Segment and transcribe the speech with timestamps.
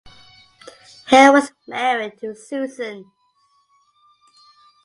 [1.09, 3.05] Hale was married to Susan.